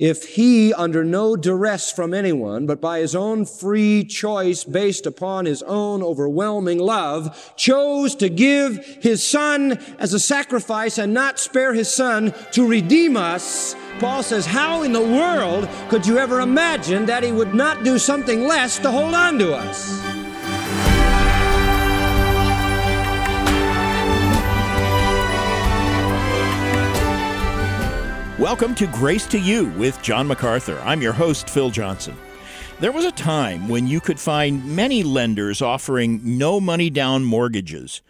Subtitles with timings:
[0.00, 5.44] if he, under no duress from anyone, but by his own free choice based upon
[5.44, 11.74] his own overwhelming love, chose to give his son as a sacrifice and not spare
[11.74, 17.04] his son to redeem us, Paul says, how in the world could you ever imagine
[17.04, 20.09] that he would not do something less to hold on to us?
[28.40, 30.80] Welcome to Grace to You with John MacArthur.
[30.80, 32.16] I'm your host, Phil Johnson.
[32.78, 38.00] There was a time when you could find many lenders offering no money down mortgages.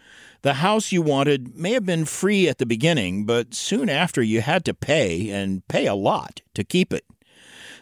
[0.41, 4.39] The house you wanted may have been free at the beginning, but soon after you
[4.39, 7.03] had to pay, and pay a lot, to keep it.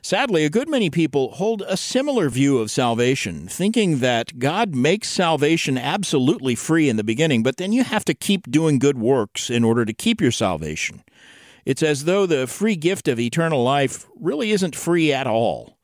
[0.02, 5.08] Sadly, a good many people hold a similar view of salvation, thinking that God makes
[5.08, 9.52] salvation absolutely free in the beginning, but then you have to keep doing good works
[9.52, 11.04] in order to keep your salvation.
[11.66, 15.78] It's as though the free gift of eternal life really isn't free at all.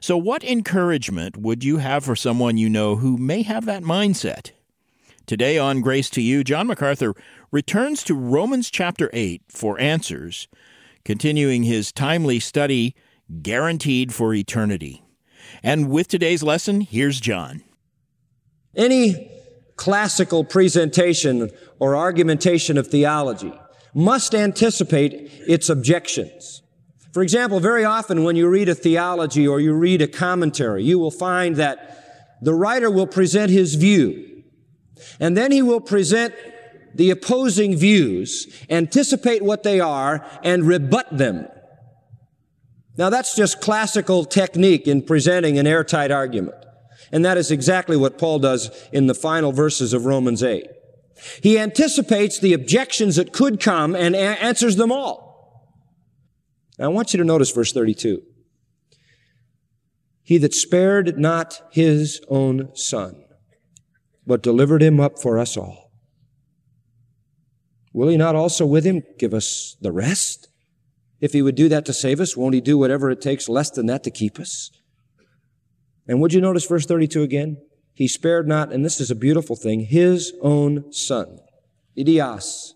[0.00, 4.50] So, what encouragement would you have for someone you know who may have that mindset?
[5.26, 7.14] Today on Grace to You, John MacArthur
[7.52, 10.48] returns to Romans chapter 8 for answers,
[11.04, 12.96] continuing his timely study,
[13.42, 15.04] Guaranteed for Eternity.
[15.62, 17.62] And with today's lesson, here's John.
[18.74, 19.30] Any
[19.76, 23.52] classical presentation or argumentation of theology
[23.94, 26.62] must anticipate its objections.
[27.12, 30.98] For example, very often when you read a theology or you read a commentary, you
[30.98, 34.42] will find that the writer will present his view,
[35.20, 36.34] and then he will present
[36.94, 41.46] the opposing views, anticipate what they are, and rebut them.
[42.98, 46.56] Now that's just classical technique in presenting an airtight argument.
[47.10, 50.66] And that is exactly what Paul does in the final verses of Romans 8.
[51.42, 55.32] He anticipates the objections that could come and a- answers them all.
[56.78, 58.22] Now I want you to notice verse 32.
[60.22, 63.24] He that spared not his own son,
[64.26, 65.90] but delivered him up for us all.
[67.92, 70.48] Will he not also with him give us the rest?
[71.20, 73.70] If he would do that to save us, won't he do whatever it takes less
[73.70, 74.70] than that to keep us?
[76.08, 77.58] And would you notice verse 32 again?
[77.94, 81.38] He spared not, and this is a beautiful thing, his own son.
[81.96, 82.72] Idios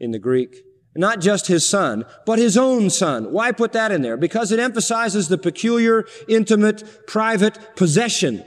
[0.00, 0.62] in the Greek.
[0.94, 3.30] Not just his son, but his own son.
[3.30, 4.16] Why put that in there?
[4.16, 8.42] Because it emphasizes the peculiar, intimate, private possession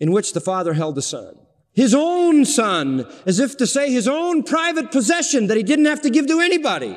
[0.00, 1.36] in which the father held the son.
[1.72, 6.02] His own son, as if to say his own private possession that he didn't have
[6.02, 6.96] to give to anybody.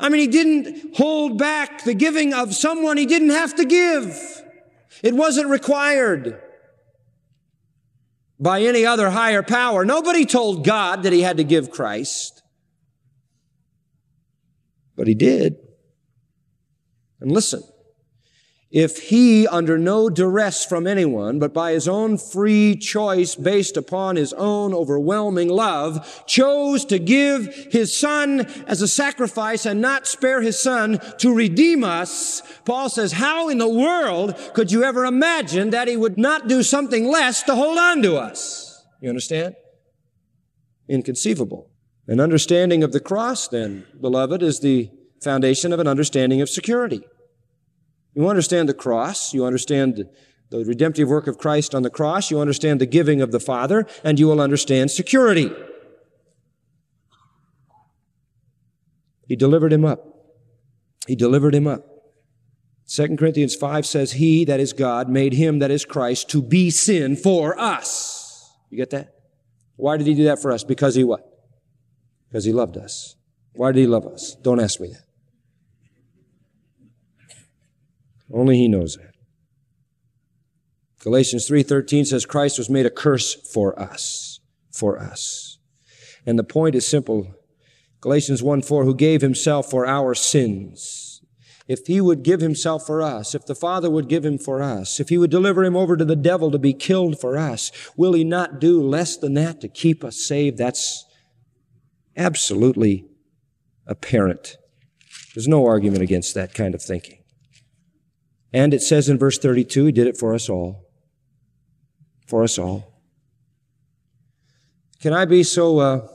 [0.00, 4.42] I mean, he didn't hold back the giving of someone he didn't have to give.
[5.02, 6.40] It wasn't required
[8.38, 9.84] by any other higher power.
[9.84, 12.42] Nobody told God that he had to give Christ.
[14.96, 15.56] But he did.
[17.20, 17.62] And listen,
[18.70, 24.16] if he, under no duress from anyone, but by his own free choice based upon
[24.16, 30.42] his own overwhelming love, chose to give his son as a sacrifice and not spare
[30.42, 35.70] his son to redeem us, Paul says, how in the world could you ever imagine
[35.70, 38.84] that he would not do something less to hold on to us?
[39.00, 39.54] You understand?
[40.88, 41.70] Inconceivable.
[42.08, 44.90] An understanding of the cross, then, beloved, is the
[45.22, 47.02] foundation of an understanding of security.
[48.16, 50.08] You understand the cross, you understand
[50.48, 53.86] the redemptive work of Christ on the cross, you understand the giving of the Father,
[54.02, 55.52] and you will understand security.
[59.28, 60.02] He delivered him up.
[61.06, 61.84] He delivered him up.
[62.88, 66.70] 2 Corinthians 5 says, He, that is God, made him, that is Christ, to be
[66.70, 68.50] sin for us.
[68.70, 69.12] You get that?
[69.74, 70.64] Why did he do that for us?
[70.64, 71.20] Because he what?
[72.28, 73.16] Because he loved us.
[73.54, 74.36] Why did he love us?
[74.36, 75.05] Don't ask me that.
[78.36, 79.14] Only he knows that.
[81.00, 85.58] Galatians 3:13 says Christ was made a curse for us, for us.
[86.26, 87.34] And the point is simple.
[88.02, 91.22] Galatians 1:4 who gave himself for our sins.
[91.66, 95.00] If he would give himself for us, if the Father would give him for us,
[95.00, 98.12] if he would deliver him over to the devil to be killed for us, will
[98.12, 100.58] he not do less than that to keep us saved?
[100.58, 101.06] That's
[102.16, 103.06] absolutely
[103.86, 104.58] apparent.
[105.34, 107.15] There's no argument against that kind of thinking.
[108.56, 110.88] And it says in verse 32, He did it for us all.
[112.26, 112.90] For us all.
[114.98, 116.08] Can I be so, uh,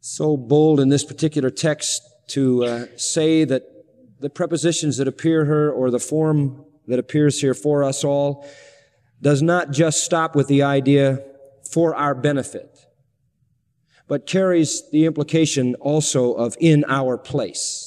[0.00, 3.62] so bold in this particular text to uh, say that
[4.18, 8.44] the prepositions that appear here or the form that appears here for us all
[9.22, 11.22] does not just stop with the idea
[11.70, 12.76] for our benefit,
[14.08, 17.85] but carries the implication also of in our place.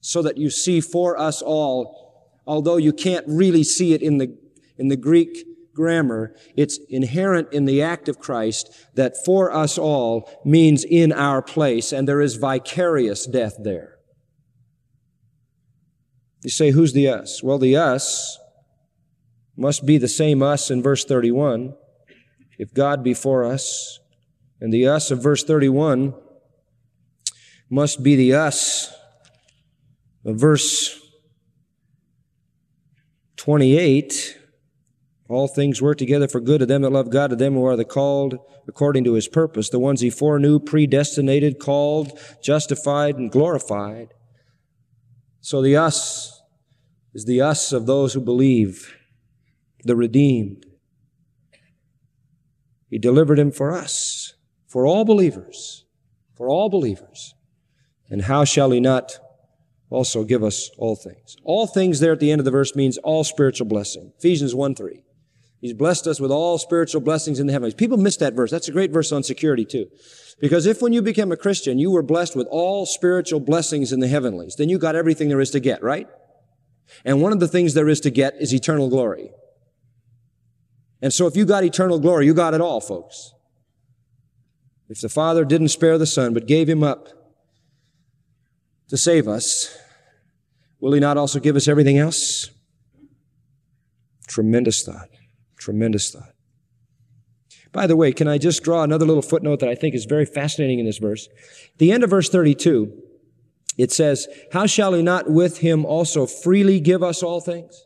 [0.00, 4.36] So that you see for us all, although you can't really see it in the,
[4.78, 10.30] in the Greek grammar, it's inherent in the act of Christ that for us all
[10.44, 13.96] means in our place, and there is vicarious death there.
[16.42, 17.42] You say, who's the us?
[17.42, 18.38] Well, the us
[19.56, 21.74] must be the same us in verse 31.
[22.58, 24.00] If God be for us,
[24.60, 26.14] and the us of verse 31
[27.70, 28.92] must be the us
[30.24, 30.98] Uh, verse
[33.36, 34.36] 28.
[35.28, 37.76] All things work together for good to them that love God, to them who are
[37.76, 38.36] the called
[38.66, 44.08] according to his purpose, the ones he foreknew, predestinated, called, justified, and glorified.
[45.40, 46.42] So the us
[47.14, 48.94] is the us of those who believe,
[49.84, 50.66] the redeemed.
[52.88, 54.34] He delivered him for us
[54.66, 55.84] for all believers,
[56.36, 57.34] for all believers.
[58.08, 59.18] And how shall he not
[59.90, 61.36] also give us all things?
[61.44, 64.12] All things there at the end of the verse means all spiritual blessing.
[64.18, 65.02] Ephesians 1 3.
[65.60, 67.74] He's blessed us with all spiritual blessings in the heavens.
[67.74, 68.50] People miss that verse.
[68.50, 69.86] That's a great verse on security too.
[70.40, 74.00] Because if when you became a Christian, you were blessed with all spiritual blessings in
[74.00, 76.08] the heavenlies, then you got everything there is to get, right?
[77.04, 79.32] And one of the things there is to get is eternal glory.
[81.02, 83.32] And so if you got eternal glory, you got it all, folks.
[84.88, 87.08] If the Father didn't spare the Son, but gave him up
[88.90, 89.76] to save us,
[90.80, 92.50] will he not also give us everything else?
[94.26, 95.08] Tremendous thought.
[95.58, 96.34] Tremendous thought.
[97.72, 100.26] By the way, can I just draw another little footnote that I think is very
[100.26, 101.28] fascinating in this verse?
[101.78, 102.92] the end of verse 32,
[103.78, 107.84] it says, How shall he not with him also freely give us all things?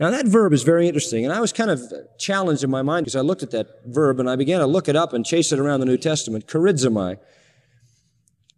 [0.00, 1.80] Now that verb is very interesting, and I was kind of
[2.18, 4.88] challenged in my mind because I looked at that verb and I began to look
[4.88, 7.18] it up and chase it around the New Testament, charizomai.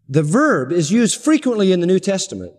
[0.08, 2.54] The verb is used frequently in the New Testament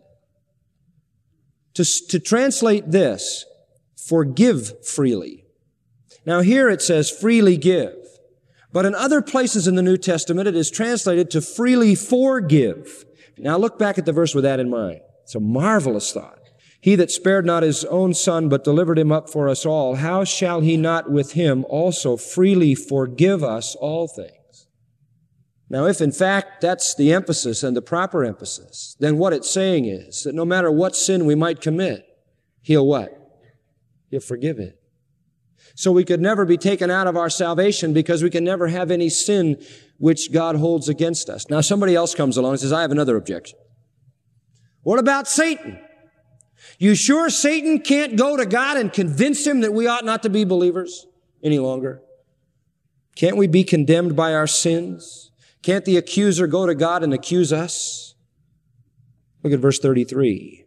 [1.76, 3.46] to, to translate this,
[3.96, 5.46] forgive freely.
[6.26, 7.96] Now here it says freely give.
[8.72, 13.06] But in other places in the New Testament, it is translated to freely forgive.
[13.38, 15.02] Now look back at the verse with that in mind.
[15.24, 16.40] It's a marvelous thought.
[16.82, 20.24] He that spared not his own son, but delivered him up for us all, how
[20.24, 24.32] shall he not with him also freely forgive us all things?
[25.70, 29.86] Now, if in fact that's the emphasis and the proper emphasis, then what it's saying
[29.86, 32.06] is that no matter what sin we might commit,
[32.62, 33.12] he'll what?
[34.12, 34.80] He'll forgive it.
[35.74, 38.92] So we could never be taken out of our salvation because we can never have
[38.92, 39.62] any sin
[39.98, 41.50] which God holds against us.
[41.50, 43.58] Now somebody else comes along and says, I have another objection.
[44.84, 45.80] What about Satan?
[46.78, 50.30] You sure Satan can't go to God and convince him that we ought not to
[50.30, 51.08] be believers
[51.44, 52.02] any longer?
[53.16, 55.32] Can't we be condemned by our sins?
[55.66, 58.14] Can't the accuser go to God and accuse us?
[59.42, 60.64] Look at verse 33.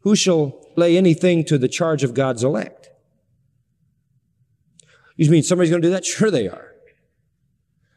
[0.00, 2.88] Who shall lay anything to the charge of God's elect?
[5.14, 6.06] You mean somebody's going to do that?
[6.06, 6.72] Sure they are.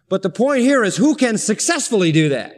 [0.09, 2.57] But the point here is who can successfully do that?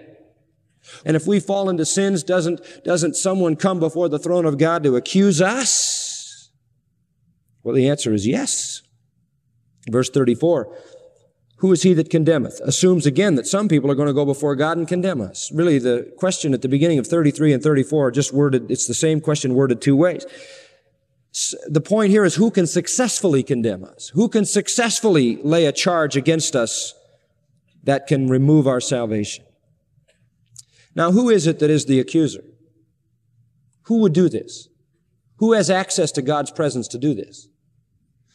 [1.05, 4.81] And if we fall into sins, doesn't, doesn't someone come before the throne of God
[4.81, 6.49] to accuse us?
[7.61, 8.81] Well, the answer is yes.
[9.91, 10.75] Verse 34.
[11.57, 12.59] Who is he that condemneth?
[12.61, 15.51] Assumes again that some people are going to go before God and condemn us.
[15.53, 18.93] Really, the question at the beginning of 33 and 34 are just worded, it's the
[18.93, 20.25] same question worded two ways.
[21.67, 24.09] The point here is who can successfully condemn us?
[24.09, 26.93] Who can successfully lay a charge against us
[27.83, 29.45] that can remove our salvation?
[30.93, 32.43] Now, who is it that is the accuser?
[33.83, 34.69] Who would do this?
[35.38, 37.47] Who has access to God's presence to do this?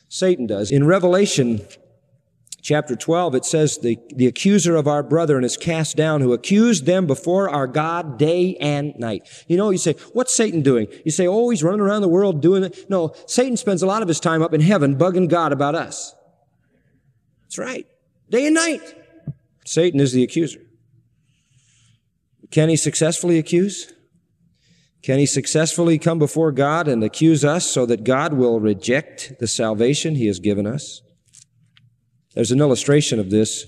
[0.08, 0.70] Satan does.
[0.70, 1.66] In Revelation
[2.62, 6.86] chapter 12, it says, the, the accuser of our brethren is cast down who accused
[6.86, 9.28] them before our God day and night.
[9.48, 10.88] You know, you say, what's Satan doing?
[11.04, 12.90] You say, oh, he's running around the world doing it.
[12.90, 16.14] No, Satan spends a lot of his time up in heaven bugging God about us.
[17.42, 17.86] That's right.
[18.28, 18.94] Day and night.
[19.64, 20.60] Satan is the accuser.
[22.50, 23.92] Can he successfully accuse?
[25.02, 29.46] Can he successfully come before God and accuse us so that God will reject the
[29.46, 31.00] salvation he has given us?
[32.34, 33.66] There's an illustration of this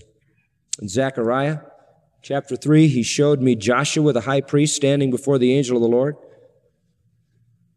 [0.80, 1.58] in Zechariah
[2.22, 2.86] chapter 3.
[2.86, 6.16] He showed me Joshua, the high priest, standing before the angel of the Lord.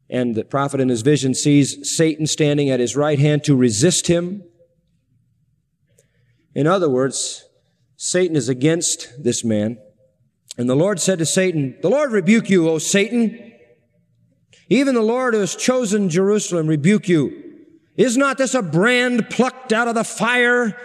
[0.10, 4.06] And the prophet in his vision sees Satan standing at his right hand to resist
[4.06, 4.44] him.
[6.54, 7.44] In other words,
[7.98, 9.80] Satan is against this man.
[10.58, 13.54] And the Lord said to Satan, The Lord rebuke you, O Satan.
[14.70, 17.45] Even the Lord who has chosen Jerusalem rebuke you.
[17.98, 20.78] Is not this a brand plucked out of the fire?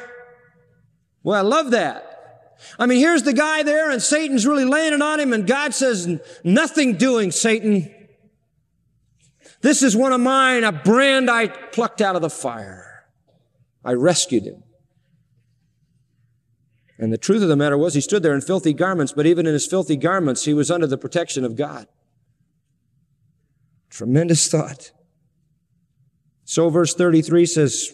[1.22, 2.06] Well, I love that.
[2.78, 5.74] I mean, here's the guy there and Satan's really laying it on him and God
[5.74, 7.92] says, nothing doing, Satan.
[9.62, 13.04] This is one of mine, a brand I plucked out of the fire.
[13.84, 14.62] I rescued him.
[16.98, 19.46] And the truth of the matter was he stood there in filthy garments, but even
[19.46, 21.86] in his filthy garments, he was under the protection of God.
[23.88, 24.92] Tremendous thought.
[26.50, 27.90] So verse 33 says,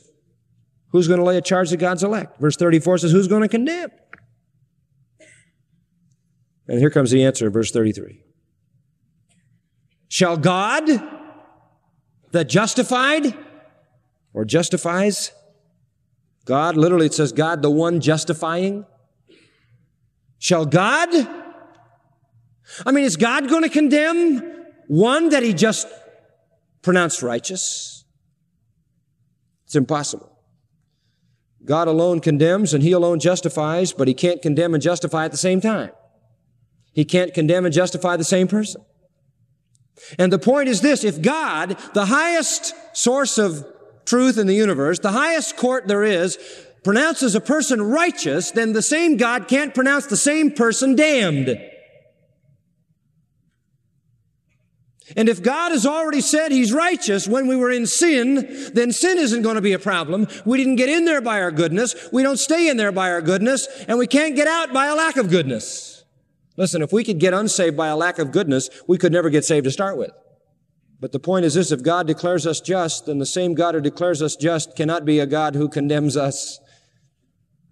[0.88, 2.40] who's going to lay a charge to God's elect?
[2.40, 3.90] Verse 34 says, who's going to condemn?
[6.66, 8.22] And here comes the answer, verse 33.
[10.08, 10.86] Shall God,
[12.30, 13.36] the justified,
[14.32, 15.32] or justifies,
[16.46, 18.86] God, literally it says God, the one justifying,
[20.38, 21.10] shall God,
[22.86, 25.88] I mean, is God going to condemn one that he just
[26.80, 27.95] pronounced righteous?
[29.76, 30.33] It's impossible.
[31.66, 35.37] God alone condemns and he alone justifies, but he can't condemn and justify at the
[35.37, 35.90] same time.
[36.95, 38.83] He can't condemn and justify the same person.
[40.18, 43.66] And the point is this, if God, the highest source of
[44.06, 46.38] truth in the universe, the highest court there is,
[46.83, 51.61] pronounces a person righteous, then the same God can't pronounce the same person damned.
[55.14, 59.18] And if God has already said He's righteous when we were in sin, then sin
[59.18, 60.26] isn't going to be a problem.
[60.44, 61.94] We didn't get in there by our goodness.
[62.12, 63.68] We don't stay in there by our goodness.
[63.86, 66.04] And we can't get out by a lack of goodness.
[66.56, 69.44] Listen, if we could get unsaved by a lack of goodness, we could never get
[69.44, 70.10] saved to start with.
[70.98, 73.80] But the point is this, if God declares us just, then the same God who
[73.80, 76.58] declares us just cannot be a God who condemns us.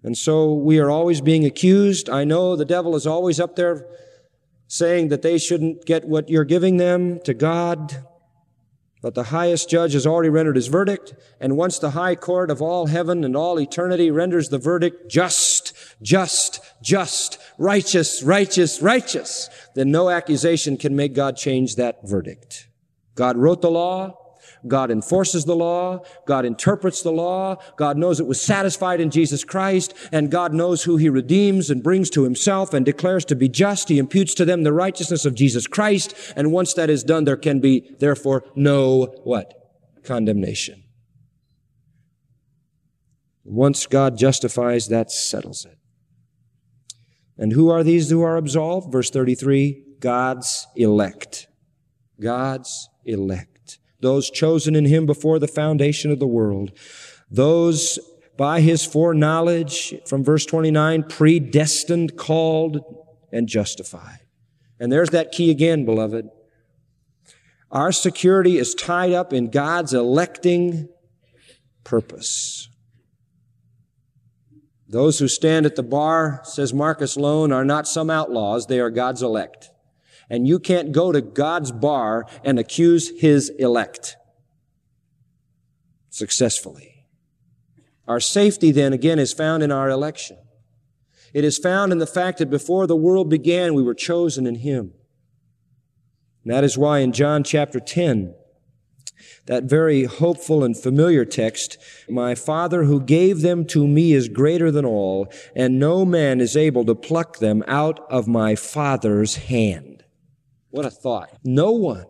[0.03, 2.09] And so we are always being accused.
[2.09, 3.87] I know the devil is always up there
[4.67, 8.03] saying that they shouldn't get what you're giving them to God.
[9.01, 12.59] But the highest judge has already rendered his verdict, and once the high court of
[12.59, 19.91] all heaven and all eternity renders the verdict just, just, just, righteous, righteous, righteous, then
[19.91, 22.67] no accusation can make God change that verdict.
[23.13, 24.24] God wrote the law.
[24.67, 26.03] God enforces the law.
[26.25, 27.57] God interprets the law.
[27.77, 29.93] God knows it was satisfied in Jesus Christ.
[30.11, 33.89] And God knows who he redeems and brings to himself and declares to be just.
[33.89, 36.15] He imputes to them the righteousness of Jesus Christ.
[36.35, 39.53] And once that is done, there can be, therefore, no what?
[40.03, 40.83] Condemnation.
[43.43, 45.77] Once God justifies, that settles it.
[47.37, 48.91] And who are these who are absolved?
[48.91, 51.47] Verse 33, God's elect.
[52.19, 53.54] God's elect
[53.99, 56.71] those chosen in him before the foundation of the world,
[57.29, 57.99] those
[58.37, 62.79] by his foreknowledge, from verse 29, predestined, called,
[63.31, 64.19] and justified.
[64.79, 66.29] And there's that key again, beloved.
[67.71, 70.89] Our security is tied up in God's electing
[71.83, 72.69] purpose.
[74.87, 78.89] Those who stand at the bar, says Marcus Loane, are not some outlaws, they are
[78.89, 79.71] God's elect.
[80.29, 84.17] And you can't go to God's bar and accuse his elect
[86.09, 87.05] successfully.
[88.07, 90.37] Our safety then again is found in our election.
[91.33, 94.55] It is found in the fact that before the world began, we were chosen in
[94.55, 94.93] him.
[96.43, 98.33] And that is why in John chapter 10,
[99.47, 101.77] that very hopeful and familiar text,
[102.07, 106.55] my Father who gave them to me is greater than all, and no man is
[106.55, 109.94] able to pluck them out of my Father's hand.
[110.75, 111.29] What a thought.
[111.41, 112.05] No one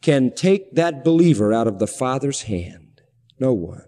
[0.00, 3.02] can take that believer out of the Father's hand.
[3.38, 3.82] No one.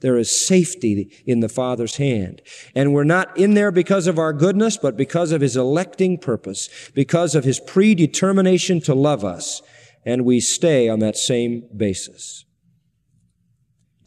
[0.00, 2.42] There is safety in the Father's hand.
[2.74, 6.68] And we're not in there because of our goodness, but because of His electing purpose,
[6.96, 9.62] because of His predetermination to love us.
[10.04, 12.44] And we stay on that same basis.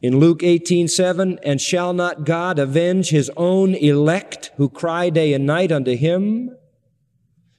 [0.02, 5.32] In Luke 18, 7, and shall not God avenge His own elect who cry day
[5.32, 6.57] and night unto Him?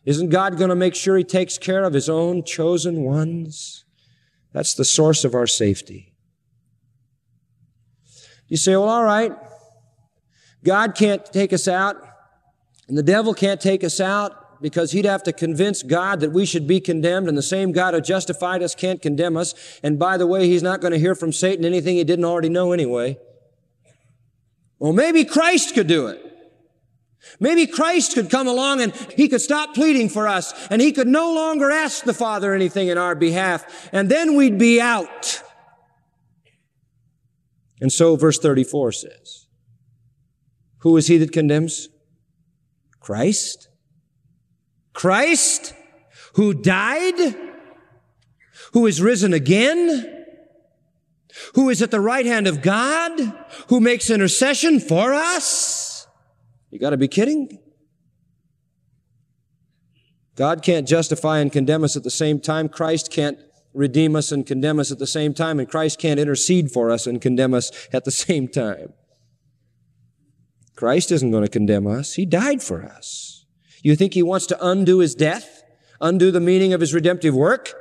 [0.08, 3.84] Isn't God going to make sure He takes care of His own chosen ones?
[4.54, 6.14] That's the source of our safety.
[8.46, 9.32] You say, well, all right.
[10.64, 11.96] God can't take us out,
[12.88, 16.46] and the devil can't take us out because he'd have to convince God that we
[16.46, 19.54] should be condemned, and the same God who justified us can't condemn us.
[19.82, 22.48] And by the way, he's not going to hear from Satan anything he didn't already
[22.48, 23.18] know anyway.
[24.78, 26.27] Well, maybe Christ could do it.
[27.40, 31.08] Maybe Christ could come along and he could stop pleading for us and he could
[31.08, 35.42] no longer ask the Father anything in our behalf and then we'd be out.
[37.80, 39.46] And so verse 34 says,
[40.78, 41.88] who is he that condemns?
[43.00, 43.68] Christ?
[44.92, 45.74] Christ
[46.34, 47.36] who died,
[48.72, 50.24] who is risen again,
[51.54, 53.20] who is at the right hand of God,
[53.68, 55.77] who makes intercession for us.
[56.70, 57.58] You got to be kidding.
[60.36, 62.68] God can't justify and condemn us at the same time.
[62.68, 63.38] Christ can't
[63.74, 65.58] redeem us and condemn us at the same time.
[65.58, 68.92] And Christ can't intercede for us and condemn us at the same time.
[70.76, 72.14] Christ isn't going to condemn us.
[72.14, 73.46] He died for us.
[73.82, 75.64] You think he wants to undo his death?
[76.00, 77.74] Undo the meaning of his redemptive work?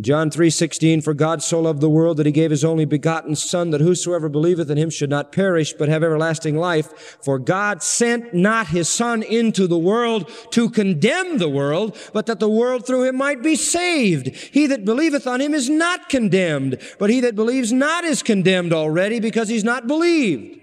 [0.00, 3.70] John 3:16 For God so loved the world that he gave his only begotten son
[3.70, 7.18] that whosoever believeth in him should not perish but have everlasting life.
[7.20, 12.38] For God sent not his son into the world to condemn the world but that
[12.38, 14.28] the world through him might be saved.
[14.28, 18.72] He that believeth on him is not condemned but he that believes not is condemned
[18.72, 20.60] already because he's not believed.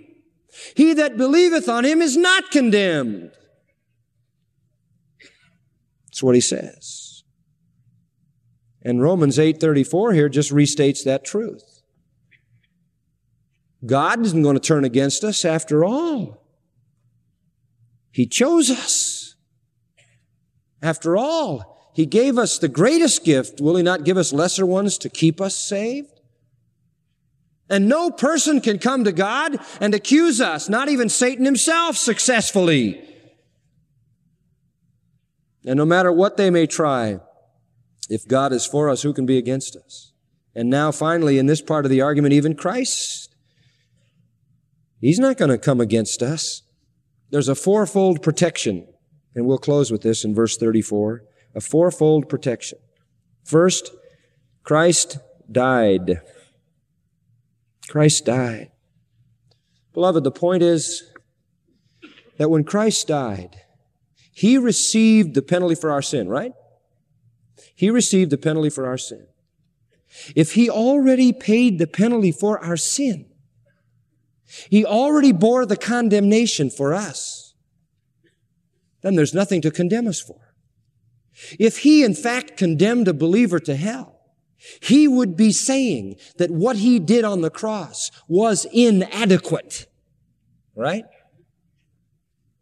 [0.76, 3.32] He that believeth on him is not condemned.
[6.06, 7.05] That's what he says
[8.86, 11.82] and Romans 8:34 here just restates that truth.
[13.84, 16.44] God isn't going to turn against us after all.
[18.12, 19.36] He chose us.
[20.82, 23.60] After all, He gave us the greatest gift.
[23.60, 26.22] Will He not give us lesser ones to keep us saved?
[27.68, 33.04] And no person can come to God and accuse us, not even Satan himself successfully.
[35.66, 37.20] And no matter what they may try,
[38.10, 40.14] if God is for us, who can be against us?
[40.56, 43.36] And now finally, in this part of the argument, even Christ,
[45.02, 46.64] He's not going to come against us.
[47.30, 48.88] There's a fourfold protection,
[49.36, 51.24] and we'll close with this in verse 34.
[51.54, 52.80] A fourfold protection.
[53.44, 53.92] First,
[54.64, 55.20] Christ
[55.52, 56.22] died.
[57.88, 58.72] Christ died.
[59.94, 61.04] Beloved, the point is
[62.38, 63.58] that when Christ died,
[64.32, 66.52] He received the penalty for our sin, right?
[67.76, 69.28] He received the penalty for our sin.
[70.36, 73.26] If He already paid the penalty for our sin,
[74.70, 77.54] He already bore the condemnation for us,
[79.02, 80.54] then there's nothing to condemn us for.
[81.60, 84.16] If He in fact condemned a believer to hell,
[84.82, 89.88] he would be saying that what he did on the cross was inadequate.
[90.76, 91.06] Right?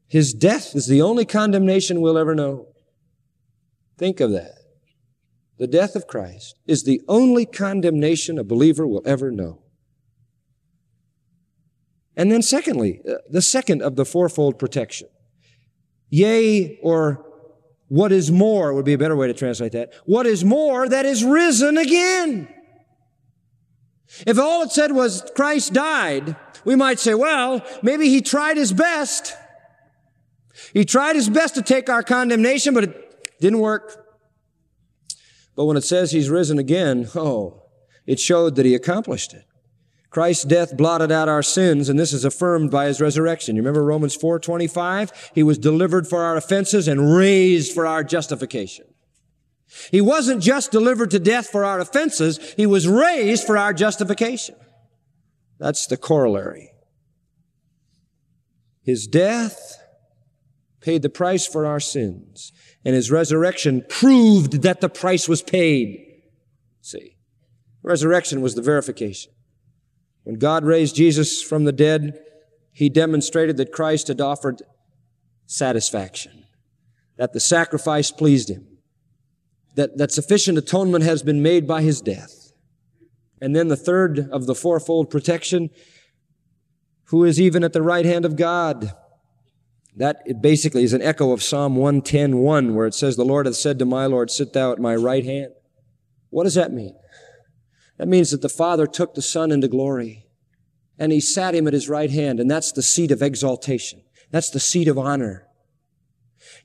[0.08, 2.68] His death is the only condemnation we'll ever know.
[3.98, 4.52] Think of that
[5.58, 9.60] the death of Christ, is the only condemnation a believer will ever know.
[12.16, 15.08] And then secondly, uh, the second of the fourfold protection.
[16.10, 17.26] Yea, or
[17.88, 19.94] what is more would be a better way to translate that.
[20.06, 22.48] What is more that is risen again.
[24.28, 26.36] If all it said was Christ died,
[26.66, 29.34] we might say, well, maybe he tried his best.
[30.72, 34.03] He tried his best to take our condemnation, but it didn't work.
[35.56, 37.64] But when it says he's risen again, oh,
[38.06, 39.46] it showed that he accomplished it.
[40.10, 43.56] Christ's death blotted out our sins, and this is affirmed by his resurrection.
[43.56, 45.32] You remember Romans 4:25?
[45.34, 48.86] He was delivered for our offenses and raised for our justification.
[49.90, 54.56] He wasn't just delivered to death for our offenses, he was raised for our justification.
[55.58, 56.74] That's the corollary.
[58.84, 59.83] His death
[60.84, 62.52] paid the price for our sins
[62.86, 66.06] and his resurrection proved that the price was paid.
[66.82, 67.16] See,
[67.82, 69.32] resurrection was the verification.
[70.24, 72.20] When God raised Jesus from the dead,
[72.72, 74.62] he demonstrated that Christ had offered
[75.46, 76.46] satisfaction,
[77.18, 78.68] that the sacrifice pleased him,
[79.76, 82.52] that, that sufficient atonement has been made by his death.
[83.42, 85.70] And then the third of the fourfold protection,
[87.06, 88.94] who is even at the right hand of God,
[89.96, 93.78] that basically is an echo of Psalm 110.1 where it says, The Lord hath said
[93.80, 95.54] to my Lord, sit thou at my right hand.
[96.30, 96.96] What does that mean?
[97.98, 100.26] That means that the Father took the Son into glory
[100.98, 104.02] and He sat Him at His right hand and that's the seat of exaltation.
[104.32, 105.48] That's the seat of honor.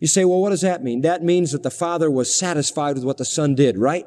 [0.00, 1.02] You say, well, what does that mean?
[1.02, 4.06] That means that the Father was satisfied with what the Son did, right?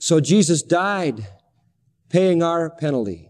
[0.00, 1.26] So Jesus died
[2.08, 3.27] paying our penalty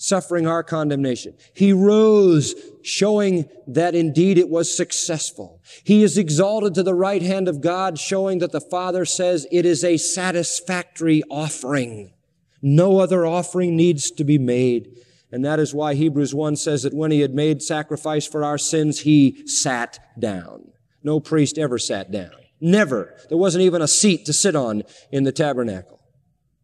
[0.00, 1.36] suffering our condemnation.
[1.52, 5.60] He rose, showing that indeed it was successful.
[5.84, 9.66] He is exalted to the right hand of God, showing that the Father says it
[9.66, 12.14] is a satisfactory offering.
[12.62, 14.96] No other offering needs to be made.
[15.30, 18.58] And that is why Hebrews 1 says that when he had made sacrifice for our
[18.58, 20.72] sins, he sat down.
[21.02, 22.32] No priest ever sat down.
[22.58, 23.14] Never.
[23.28, 24.82] There wasn't even a seat to sit on
[25.12, 26.00] in the tabernacle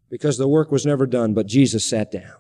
[0.09, 2.37] because the work was never done, but Jesus sat down.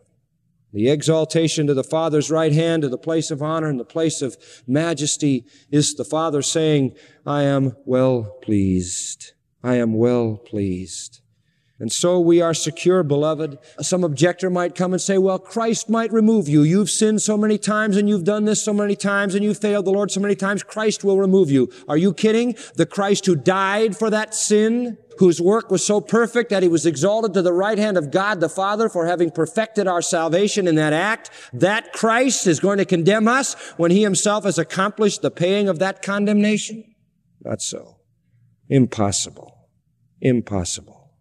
[0.76, 4.20] The exaltation to the Father's right hand, to the place of honor and the place
[4.20, 4.36] of
[4.66, 9.32] majesty, is the Father saying, I am well pleased.
[9.62, 11.22] I am well pleased.
[11.80, 13.58] And so we are secure, beloved.
[13.80, 16.60] Some objector might come and say, well, Christ might remove you.
[16.60, 19.86] You've sinned so many times and you've done this so many times and you've failed
[19.86, 20.62] the Lord so many times.
[20.62, 21.72] Christ will remove you.
[21.88, 22.54] Are you kidding?
[22.74, 26.86] The Christ who died for that sin, whose work was so perfect that he was
[26.86, 30.74] exalted to the right hand of God the Father for having perfected our salvation in
[30.76, 35.30] that act, that Christ is going to condemn us when he himself has accomplished the
[35.30, 36.84] paying of that condemnation?
[37.44, 37.98] Not so.
[38.68, 39.68] Impossible.
[40.20, 41.12] Impossible.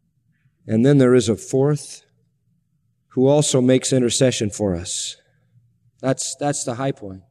[0.67, 2.03] And then there is a fourth
[3.10, 5.15] who also makes intercession for us.
[6.01, 7.21] That's, that's the high point.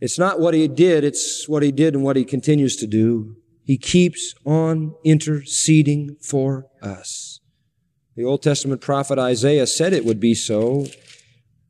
[0.00, 3.36] It's not what he did, it's what he did and what he continues to do.
[3.64, 7.40] He keeps on interceding for us.
[8.14, 10.86] The Old Testament prophet Isaiah said it would be so.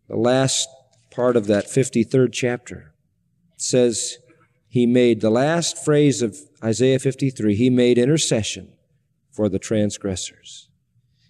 [0.09, 0.69] The last
[1.11, 2.95] part of that 53rd chapter
[3.57, 4.19] says,
[4.69, 8.73] He made the last phrase of Isaiah 53, He made intercession
[9.31, 10.69] for the transgressors.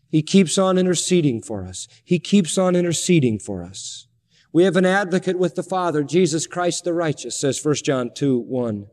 [0.08, 1.88] He keeps on interceding for us.
[2.04, 4.06] He keeps on interceding for us.
[4.52, 8.38] We have an advocate with the Father, Jesus Christ the righteous, says 1 John 2,
[8.38, 8.86] 1.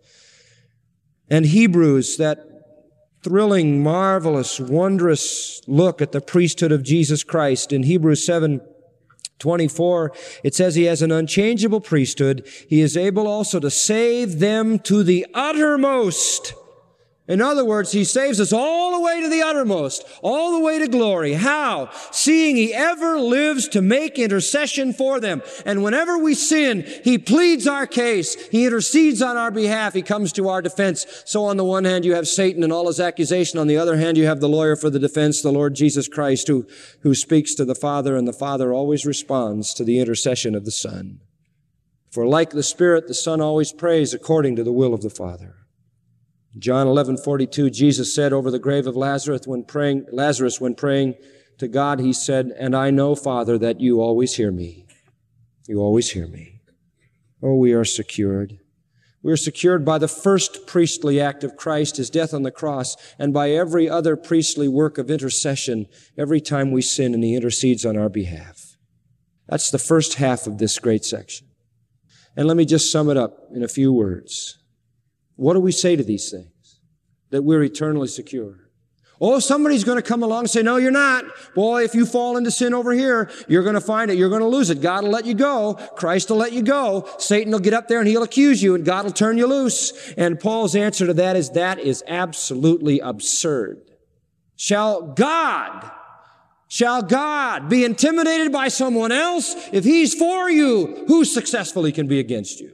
[1.31, 2.45] And Hebrews, that
[3.23, 8.59] thrilling, marvelous, wondrous look at the priesthood of Jesus Christ in Hebrews 7,
[9.39, 10.11] 24,
[10.43, 12.45] it says he has an unchangeable priesthood.
[12.67, 16.53] He is able also to save them to the uttermost
[17.27, 20.79] in other words, he saves us all the way to the uttermost, all the way
[20.79, 21.33] to glory.
[21.33, 21.89] How?
[22.11, 25.43] Seeing he ever lives to make intercession for them.
[25.63, 28.35] And whenever we sin, he pleads our case.
[28.47, 29.93] He intercedes on our behalf.
[29.93, 31.05] He comes to our defense.
[31.25, 33.59] So on the one hand, you have Satan and all his accusation.
[33.59, 36.47] On the other hand, you have the lawyer for the defense, the Lord Jesus Christ,
[36.47, 36.67] who,
[37.01, 40.71] who speaks to the Father, and the Father always responds to the intercession of the
[40.71, 41.19] Son.
[42.09, 45.60] For like the Spirit, the Son always prays according to the will of the Father.
[46.57, 51.15] John 11:42 Jesus said over the grave of Lazarus when praying Lazarus when praying
[51.57, 54.85] to God he said, "And I know, Father, that you always hear me.
[55.67, 56.61] You always hear me."
[57.41, 58.59] Oh, we are secured.
[59.23, 62.97] We are secured by the first priestly act of Christ, his death on the cross,
[63.19, 65.85] and by every other priestly work of intercession
[66.17, 68.77] every time we sin and he intercedes on our behalf.
[69.47, 71.47] That's the first half of this great section.
[72.35, 74.57] And let me just sum it up in a few words.
[75.41, 76.79] What do we say to these things?
[77.31, 78.59] That we're eternally secure.
[79.19, 81.25] Oh, somebody's going to come along and say, no, you're not.
[81.55, 84.19] Boy, if you fall into sin over here, you're going to find it.
[84.19, 84.81] You're going to lose it.
[84.81, 85.79] God will let you go.
[85.95, 87.09] Christ will let you go.
[87.17, 90.13] Satan will get up there and he'll accuse you and God will turn you loose.
[90.15, 93.81] And Paul's answer to that is that is absolutely absurd.
[94.57, 95.89] Shall God,
[96.67, 99.55] shall God be intimidated by someone else?
[99.71, 102.73] If he's for you, who successfully can be against you?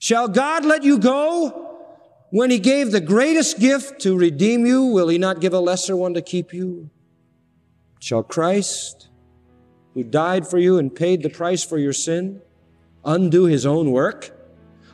[0.00, 1.63] Shall God let you go?
[2.34, 5.96] When he gave the greatest gift to redeem you, will he not give a lesser
[5.96, 6.90] one to keep you?
[8.00, 9.08] Shall Christ,
[9.94, 12.42] who died for you and paid the price for your sin,
[13.04, 14.36] undo his own work?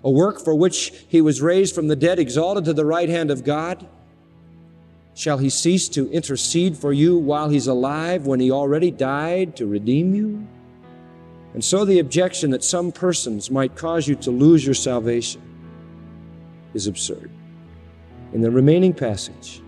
[0.05, 3.31] A work for which he was raised from the dead, exalted to the right hand
[3.31, 3.89] of God?
[5.15, 9.67] Shall he cease to intercede for you while he's alive when he already died to
[9.67, 10.47] redeem you?
[11.55, 15.41] And so the objection that some persons might cause you to lose your salvation
[16.75, 17.31] is absurd.
[18.33, 19.63] In the remaining passage,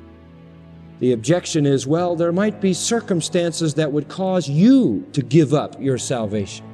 [1.00, 5.80] the objection is well, there might be circumstances that would cause you to give up
[5.80, 6.64] your salvation.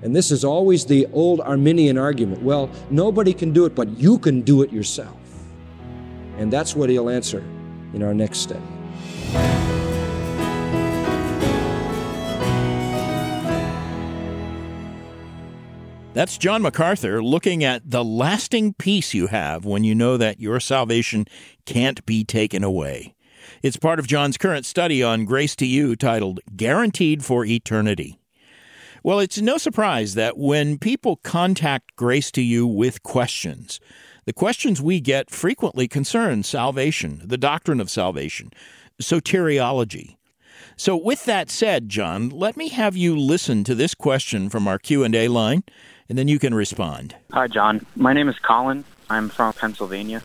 [0.00, 2.42] And this is always the old Arminian argument.
[2.42, 5.16] Well, nobody can do it, but you can do it yourself.
[6.38, 7.44] And that's what he'll answer
[7.92, 9.81] in our next study.
[16.14, 20.60] That's John MacArthur looking at the lasting peace you have when you know that your
[20.60, 21.24] salvation
[21.64, 23.14] can't be taken away.
[23.62, 28.18] It's part of John's current study on Grace to You titled Guaranteed for Eternity.
[29.02, 33.80] Well, it's no surprise that when people contact Grace to You with questions,
[34.26, 38.50] the questions we get frequently concern salvation, the doctrine of salvation,
[39.00, 40.16] soteriology.
[40.76, 44.78] So with that said, John, let me have you listen to this question from our
[44.78, 45.64] Q&A line
[46.08, 47.14] and then you can respond.
[47.32, 47.86] Hi, John.
[47.96, 48.84] My name is Colin.
[49.08, 50.22] I'm from Pennsylvania.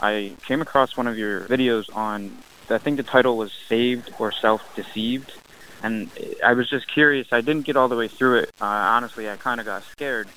[0.00, 2.36] I came across one of your videos on,
[2.70, 5.32] I think the title was Saved or Self Deceived.
[5.82, 6.10] And
[6.44, 7.28] I was just curious.
[7.32, 8.50] I didn't get all the way through it.
[8.60, 10.28] Uh, honestly, I kind of got scared.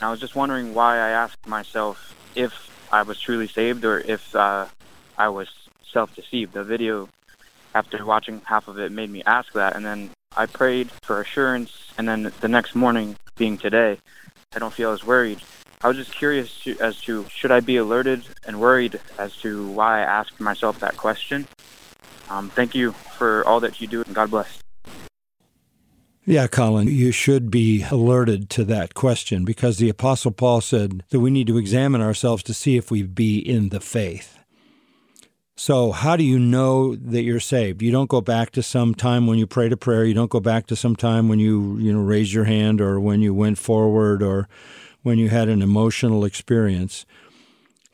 [0.00, 2.52] I was just wondering why I asked myself if
[2.92, 4.66] I was truly saved or if uh,
[5.18, 5.48] I was
[5.92, 6.52] self deceived.
[6.54, 7.08] The video,
[7.74, 9.76] after watching half of it, made me ask that.
[9.76, 11.92] And then I prayed for assurance.
[11.98, 13.98] And then the next morning, being today,
[14.54, 15.40] I don't feel as worried.
[15.82, 19.68] I was just curious to, as to should I be alerted and worried as to
[19.68, 21.46] why I asked myself that question.
[22.28, 24.58] Um, thank you for all that you do, and God bless.
[26.24, 31.20] Yeah, Colin, you should be alerted to that question because the Apostle Paul said that
[31.20, 34.35] we need to examine ourselves to see if we be in the faith.
[35.58, 37.80] So, how do you know that you're saved?
[37.80, 40.04] You don't go back to some time when you prayed a prayer.
[40.04, 43.00] You don't go back to some time when you, you know, raised your hand or
[43.00, 44.48] when you went forward or
[45.02, 47.06] when you had an emotional experience.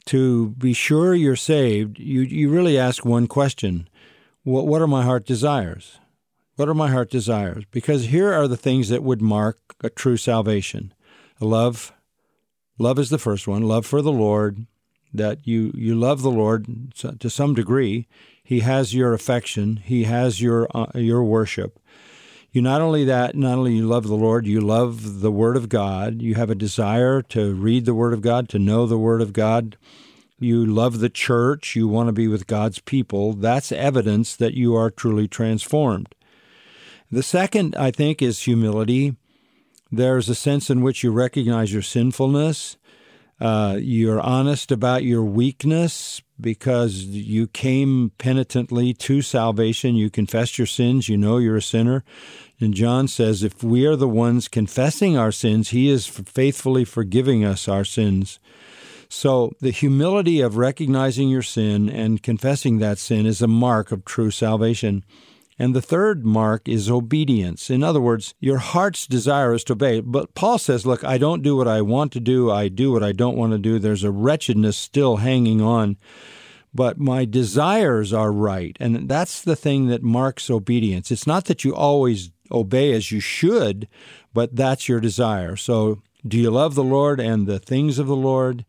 [0.07, 3.89] To be sure you're saved, you, you really ask one question
[4.43, 6.01] what, what are my heart desires?
[6.57, 7.63] What are my heart desires?
[7.71, 10.93] Because here are the things that would mark a true salvation.
[11.39, 11.93] Love,
[12.77, 13.63] love is the first one.
[13.63, 14.67] Love for the Lord,
[15.13, 18.07] that you you love the Lord to some degree.
[18.43, 19.77] He has your affection.
[19.77, 21.79] He has your uh, your worship.
[22.53, 25.71] You not only that, not only you love the Lord, you love the Word of
[25.71, 26.21] God.
[26.21, 29.33] You have a desire to read the Word of God, to know the Word of
[29.33, 29.79] God.
[30.39, 31.75] You love the church.
[31.75, 33.33] You want to be with God's people.
[33.33, 36.15] That's evidence that you are truly transformed.
[37.11, 39.17] The second, I think, is humility.
[39.91, 42.77] There's a sense in which you recognize your sinfulness.
[43.43, 49.97] Uh, you're honest about your weakness because you came penitently to salvation.
[49.97, 51.09] You confessed your sins.
[51.09, 52.05] You know you're a sinner.
[52.61, 57.45] And John says, if we are the ones confessing our sins, he is faithfully forgiving
[57.45, 58.39] us our sins.
[59.09, 64.05] So the humility of recognizing your sin and confessing that sin is a mark of
[64.05, 65.05] true salvation.
[65.59, 67.71] And the third mark is obedience.
[67.71, 70.01] In other words, your heart's desire is to obey.
[70.01, 73.03] But Paul says, Look, I don't do what I want to do, I do what
[73.03, 73.79] I don't want to do.
[73.79, 75.97] There's a wretchedness still hanging on.
[76.75, 78.77] But my desires are right.
[78.81, 81.11] And that's the thing that marks obedience.
[81.11, 83.89] It's not that you always obey as you should,
[84.33, 85.57] but that's your desire.
[85.57, 88.65] So, do you love the Lord and the things of the Lord?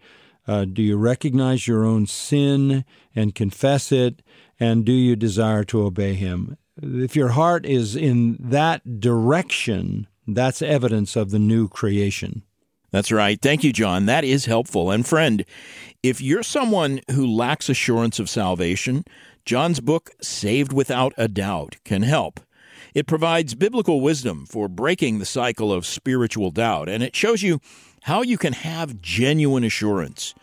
[0.48, 2.84] Uh, do you recognize your own sin
[3.16, 4.22] and confess it?
[4.60, 6.58] And do you desire to obey Him?
[6.82, 12.44] If your heart is in that direction, that's evidence of the new creation.
[12.92, 13.42] That's right.
[13.42, 14.06] Thank you, John.
[14.06, 14.92] That is helpful.
[14.92, 15.46] And friend,
[16.04, 19.04] if you're someone who lacks assurance of salvation,
[19.46, 22.40] John's book, Saved Without a Doubt, can help.
[22.94, 27.60] It provides biblical wisdom for breaking the cycle of spiritual doubt, and it shows you
[28.04, 30.36] how you can have genuine assurance.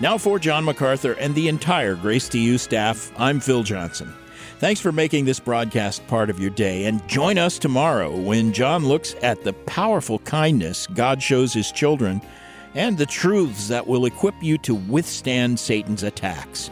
[0.00, 4.14] Now, for John MacArthur and the entire Grace to You staff, I'm Phil Johnson.
[4.58, 8.86] Thanks for making this broadcast part of your day, and join us tomorrow when John
[8.86, 12.20] looks at the powerful kindness God shows his children
[12.74, 16.70] and the truths that will equip you to withstand Satan's attacks.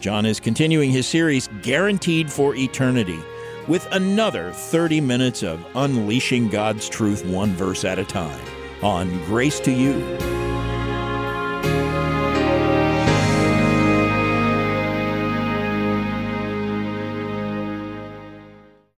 [0.00, 3.22] John is continuing his series, Guaranteed for Eternity
[3.68, 8.44] with another 30 minutes of unleashing God's truth one verse at a time
[8.82, 10.53] on Grace to You.